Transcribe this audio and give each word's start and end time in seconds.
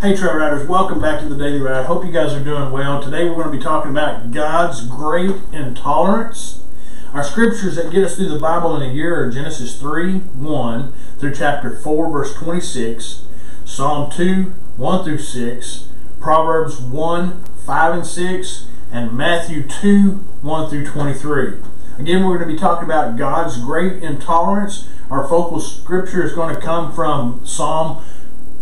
Hey 0.00 0.14
Trail 0.14 0.36
Riders, 0.36 0.68
welcome 0.68 1.00
back 1.00 1.18
to 1.18 1.28
the 1.28 1.34
Daily 1.34 1.58
Ride. 1.58 1.86
Hope 1.86 2.04
you 2.04 2.12
guys 2.12 2.32
are 2.32 2.44
doing 2.44 2.70
well. 2.70 3.02
Today 3.02 3.24
we're 3.24 3.34
going 3.34 3.50
to 3.50 3.56
be 3.56 3.60
talking 3.60 3.90
about 3.90 4.30
God's 4.30 4.86
great 4.86 5.34
intolerance. 5.52 6.62
Our 7.12 7.24
scriptures 7.24 7.74
that 7.74 7.90
get 7.90 8.04
us 8.04 8.14
through 8.14 8.28
the 8.28 8.38
Bible 8.38 8.76
in 8.76 8.88
a 8.88 8.94
year 8.94 9.24
are 9.24 9.28
Genesis 9.28 9.76
3, 9.76 10.18
1 10.18 10.92
through 11.18 11.34
chapter 11.34 11.74
4, 11.74 12.10
verse 12.12 12.32
26, 12.32 13.26
Psalm 13.64 14.08
2, 14.12 14.54
1 14.76 15.04
through 15.04 15.18
6, 15.18 15.88
Proverbs 16.20 16.80
1, 16.80 17.44
5 17.66 17.94
and 17.94 18.06
6, 18.06 18.68
and 18.92 19.16
Matthew 19.16 19.66
2, 19.66 20.10
1 20.12 20.70
through 20.70 20.86
23. 20.86 21.54
Again, 21.98 22.24
we're 22.24 22.38
going 22.38 22.48
to 22.48 22.54
be 22.54 22.60
talking 22.60 22.84
about 22.84 23.16
God's 23.16 23.58
great 23.58 24.00
intolerance. 24.00 24.88
Our 25.10 25.26
focal 25.26 25.58
scripture 25.58 26.22
is 26.22 26.34
going 26.34 26.54
to 26.54 26.60
come 26.60 26.92
from 26.92 27.44
Psalm 27.44 28.04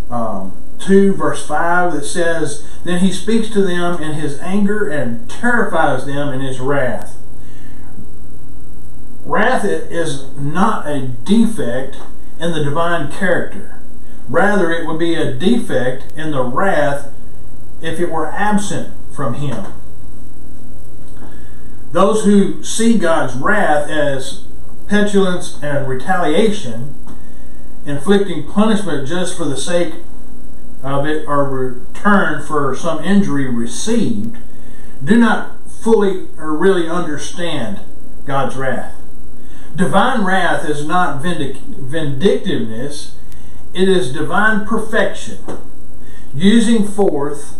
um, 0.08 0.56
2, 0.78 1.14
verse 1.14 1.46
5, 1.46 1.92
that 1.92 2.04
says, 2.04 2.66
Then 2.84 3.00
he 3.00 3.12
speaks 3.12 3.48
to 3.50 3.62
them 3.62 4.02
in 4.02 4.14
his 4.14 4.38
anger 4.40 4.88
and 4.88 5.28
terrifies 5.28 6.06
them 6.06 6.28
in 6.32 6.40
his 6.40 6.60
wrath. 6.60 7.16
Wrath 9.24 9.64
is 9.64 10.30
not 10.36 10.86
a 10.86 11.08
defect 11.08 11.96
in 12.38 12.52
the 12.52 12.62
divine 12.62 13.10
character. 13.10 13.82
Rather, 14.28 14.70
it 14.70 14.86
would 14.86 14.98
be 14.98 15.14
a 15.14 15.34
defect 15.34 16.12
in 16.16 16.30
the 16.30 16.42
wrath 16.42 17.12
if 17.80 17.98
it 18.00 18.10
were 18.10 18.26
absent 18.26 18.94
from 19.14 19.34
him. 19.34 19.72
Those 21.92 22.24
who 22.24 22.62
see 22.62 22.98
God's 22.98 23.34
wrath 23.34 23.88
as 23.88 24.44
petulance 24.86 25.62
and 25.62 25.88
retaliation, 25.88 26.94
inflicting 27.84 28.46
punishment 28.46 29.08
just 29.08 29.36
for 29.36 29.44
the 29.44 29.56
sake 29.56 29.94
of 30.82 31.06
it 31.06 31.26
or 31.26 31.44
return 31.44 32.44
for 32.44 32.74
some 32.76 33.02
injury 33.02 33.48
received, 33.48 34.36
do 35.02 35.16
not 35.16 35.68
fully 35.68 36.28
or 36.38 36.56
really 36.56 36.88
understand 36.88 37.80
God's 38.24 38.56
wrath. 38.56 38.94
Divine 39.74 40.24
wrath 40.24 40.68
is 40.68 40.86
not 40.86 41.22
vindic 41.22 41.56
vindictiveness, 41.56 43.16
it 43.74 43.88
is 43.88 44.12
divine 44.12 44.66
perfection, 44.66 45.38
using 46.34 46.86
forth 46.88 47.58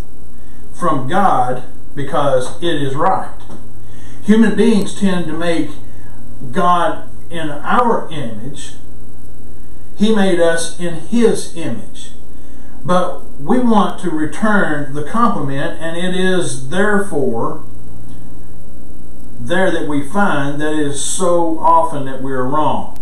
from 0.73 1.09
God 1.09 1.65
because 1.95 2.63
it 2.63 2.83
is 2.83 2.95
right. 2.95 3.35
Human 4.23 4.57
beings 4.57 4.99
tend 4.99 5.27
to 5.27 5.33
make 5.33 5.71
God 6.53 7.09
in 7.31 7.51
our 7.51 8.09
image. 8.11 8.73
He 9.97 10.15
made 10.15 10.41
us 10.41 10.79
in 10.81 10.95
His 10.95 11.57
image. 11.57 12.11
But 12.85 13.41
we 13.41 13.59
want 13.59 14.01
to 14.03 14.11
return 14.11 14.95
the 14.95 15.05
compliment, 15.05 15.81
and 15.81 15.97
it 15.97 16.15
is 16.15 16.69
therefore 16.71 17.65
there 19.41 19.71
that 19.71 19.89
we 19.89 20.03
find 20.03 20.61
that 20.61 20.73
it 20.73 20.87
is 20.87 21.05
so 21.05 21.59
often 21.59 22.05
that 22.07 22.23
we 22.23 22.33
are 22.33 22.47
wrong. 22.47 22.99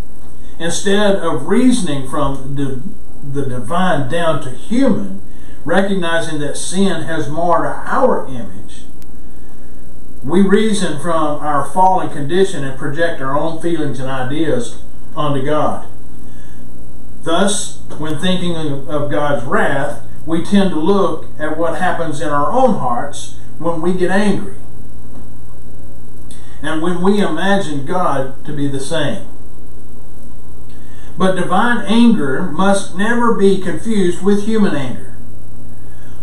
Instead 0.59 1.17
of 1.17 1.47
reasoning 1.47 2.09
from 2.09 2.55
the, 2.55 2.83
the 3.23 3.49
divine 3.49 4.11
down 4.11 4.43
to 4.43 4.51
human, 4.51 5.23
recognizing 5.65 6.39
that 6.41 6.57
sin 6.57 7.03
has 7.03 7.29
marred 7.29 7.67
our 7.67 8.27
image, 8.29 8.85
we 10.23 10.41
reason 10.41 10.99
from 11.01 11.39
our 11.41 11.71
fallen 11.71 12.11
condition 12.11 12.65
and 12.65 12.79
project 12.79 13.21
our 13.21 13.39
own 13.39 13.61
feelings 13.61 14.01
and 14.01 14.09
ideas 14.09 14.83
onto 15.15 15.45
God. 15.45 15.87
Thus, 17.25 17.79
when 17.99 18.19
thinking 18.19 18.55
of 18.57 19.11
God's 19.11 19.45
wrath, 19.47 20.07
we 20.27 20.45
tend 20.45 20.71
to 20.71 20.79
look 20.79 21.27
at 21.39 21.57
what 21.57 21.79
happens 21.79 22.21
in 22.21 22.29
our 22.29 22.53
own 22.53 22.75
hearts 22.75 23.37
when 23.59 23.81
we 23.81 23.95
get 23.95 24.11
angry. 24.11 24.57
And 26.63 26.83
when 26.83 27.03
we 27.03 27.21
imagine 27.21 27.87
God 27.87 28.45
to 28.45 28.53
be 28.53 28.69
the 28.69 28.81
same. 28.81 29.27
But 31.17 31.37
divine 31.37 31.85
anger 31.87 32.43
must 32.43 32.97
never 32.97 33.35
be 33.35 33.61
confused 33.61 34.23
with 34.23 34.45
human 34.45 34.75
anger. 34.75 35.17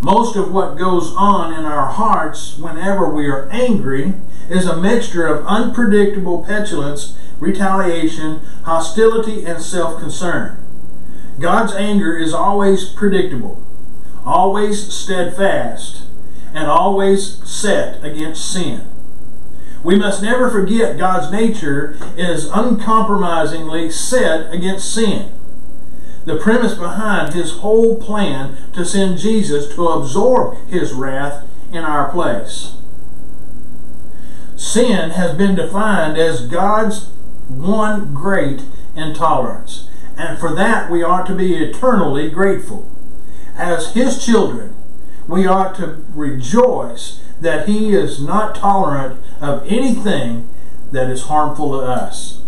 Most 0.01 0.35
of 0.35 0.51
what 0.51 0.77
goes 0.77 1.13
on 1.15 1.53
in 1.53 1.65
our 1.65 1.87
hearts 1.87 2.57
whenever 2.57 3.07
we 3.09 3.27
are 3.27 3.49
angry 3.49 4.13
is 4.49 4.65
a 4.67 4.79
mixture 4.79 5.25
of 5.25 5.45
unpredictable 5.45 6.43
petulance, 6.43 7.17
retaliation, 7.39 8.41
hostility, 8.63 9.45
and 9.45 9.61
self 9.61 9.99
concern. 9.99 10.60
God's 11.41 11.73
anger 11.73 12.15
is 12.15 12.33
always 12.33 12.85
predictable, 12.89 13.61
always 14.25 14.93
steadfast, 14.93 16.03
and 16.53 16.67
always 16.67 17.37
set 17.49 18.03
against 18.03 18.51
sin. 18.51 18.87
We 19.83 19.95
must 19.97 20.21
never 20.21 20.49
forget 20.49 20.97
God's 20.97 21.31
nature 21.31 21.97
is 22.15 22.45
uncompromisingly 22.45 23.89
set 23.89 24.53
against 24.53 24.93
sin 24.93 25.31
the 26.25 26.37
premise 26.37 26.75
behind 26.75 27.33
his 27.33 27.51
whole 27.57 27.97
plan 27.97 28.57
to 28.73 28.85
send 28.85 29.17
Jesus 29.17 29.73
to 29.75 29.87
absorb 29.87 30.57
his 30.67 30.93
wrath 30.93 31.47
in 31.71 31.83
our 31.83 32.11
place. 32.11 32.75
Sin 34.55 35.11
has 35.11 35.35
been 35.35 35.55
defined 35.55 36.17
as 36.17 36.47
God's 36.47 37.09
one 37.47 38.13
great 38.13 38.61
intolerance, 38.95 39.89
and 40.21 40.37
for 40.37 40.53
that 40.53 40.91
we 40.91 41.01
ought 41.01 41.25
to 41.25 41.33
be 41.33 41.55
eternally 41.55 42.29
grateful. 42.29 42.87
As 43.55 43.95
his 43.95 44.23
children, 44.23 44.75
we 45.27 45.47
ought 45.47 45.75
to 45.77 46.05
rejoice 46.13 47.23
that 47.41 47.67
he 47.67 47.95
is 47.95 48.21
not 48.21 48.55
tolerant 48.55 49.19
of 49.41 49.65
anything 49.65 50.47
that 50.91 51.09
is 51.09 51.23
harmful 51.23 51.71
to 51.71 51.83
us. 51.83 52.43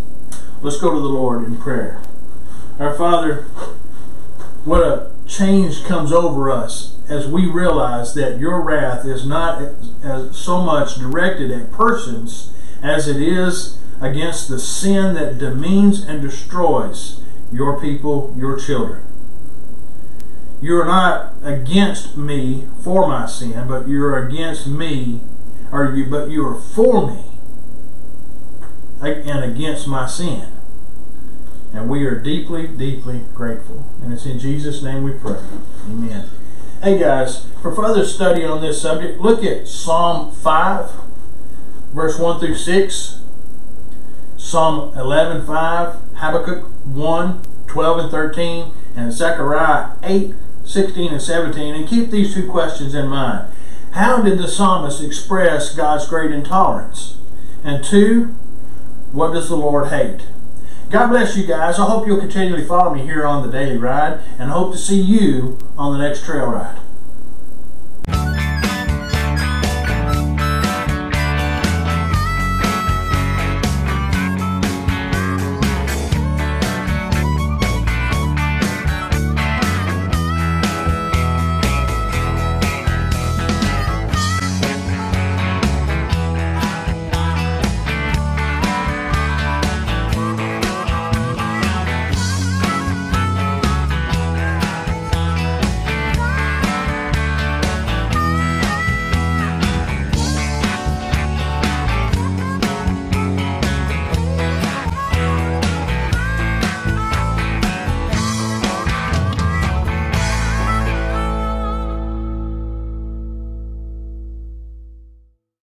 Let's 0.62 0.80
go 0.80 0.94
to 0.94 1.00
the 1.00 1.08
Lord 1.08 1.44
in 1.44 1.56
prayer. 1.56 2.00
Our 2.78 2.94
Father, 2.94 3.42
what 4.64 4.82
a 4.82 5.10
change 5.26 5.84
comes 5.84 6.12
over 6.12 6.52
us 6.52 6.96
as 7.08 7.26
we 7.26 7.50
realize 7.50 8.14
that 8.14 8.38
your 8.38 8.62
wrath 8.62 9.04
is 9.04 9.26
not 9.26 9.60
as 10.04 10.36
so 10.36 10.60
much 10.60 10.94
directed 10.94 11.50
at 11.50 11.72
persons 11.72 12.52
as 12.82 13.08
it 13.08 13.20
is 13.20 13.78
against 14.00 14.48
the 14.48 14.60
sin 14.60 15.14
that 15.14 15.38
demeans 15.38 16.04
and 16.04 16.22
destroys 16.22 17.20
your 17.54 17.80
people, 17.80 18.34
your 18.36 18.58
children. 18.58 19.02
You're 20.60 20.84
not 20.84 21.34
against 21.42 22.16
me 22.16 22.66
for 22.82 23.06
my 23.06 23.26
sin, 23.26 23.68
but 23.68 23.86
you're 23.86 24.26
against 24.26 24.66
me, 24.66 25.20
or 25.70 25.94
you, 25.94 26.06
but 26.06 26.30
you 26.30 26.46
are 26.46 26.58
for 26.58 27.10
me 27.10 27.24
and 29.00 29.44
against 29.44 29.86
my 29.86 30.06
sin. 30.06 30.48
And 31.72 31.88
we 31.88 32.04
are 32.06 32.18
deeply, 32.18 32.66
deeply 32.66 33.22
grateful. 33.34 33.84
And 34.02 34.12
it's 34.12 34.26
in 34.26 34.38
Jesus' 34.38 34.82
name 34.82 35.02
we 35.02 35.12
pray. 35.12 35.40
Amen. 35.86 36.30
Hey 36.82 36.98
guys, 36.98 37.46
for 37.62 37.74
further 37.74 38.04
study 38.04 38.44
on 38.44 38.60
this 38.60 38.80
subject, 38.80 39.20
look 39.20 39.42
at 39.42 39.66
Psalm 39.66 40.32
5, 40.32 40.90
verse 41.92 42.18
1 42.18 42.40
through 42.40 42.56
6, 42.56 43.22
Psalm 44.36 44.96
11, 44.96 45.46
5, 45.46 45.96
Habakkuk 46.14 46.64
1, 46.84 47.42
12 47.66 47.98
and 47.98 48.10
13, 48.10 48.72
and 48.96 49.12
Zechariah 49.12 49.90
8, 50.02 50.34
16 50.64 51.12
and 51.12 51.22
17. 51.22 51.74
And 51.74 51.88
keep 51.88 52.10
these 52.10 52.34
two 52.34 52.48
questions 52.50 52.94
in 52.94 53.08
mind. 53.08 53.52
How 53.92 54.22
did 54.22 54.38
the 54.38 54.48
psalmist 54.48 55.02
express 55.02 55.74
God's 55.74 56.08
great 56.08 56.32
intolerance? 56.32 57.18
And 57.62 57.84
two, 57.84 58.34
what 59.12 59.32
does 59.32 59.48
the 59.48 59.56
Lord 59.56 59.88
hate? 59.88 60.26
God 60.90 61.08
bless 61.08 61.36
you 61.36 61.46
guys. 61.46 61.78
I 61.78 61.86
hope 61.86 62.06
you'll 62.06 62.20
continually 62.20 62.64
follow 62.64 62.94
me 62.94 63.02
here 63.02 63.26
on 63.26 63.44
the 63.44 63.52
Daily 63.52 63.78
Ride 63.78 64.20
and 64.38 64.50
hope 64.50 64.72
to 64.72 64.78
see 64.78 65.00
you 65.00 65.58
on 65.78 65.96
the 65.96 66.06
next 66.06 66.24
trail 66.24 66.46
ride. 66.46 66.83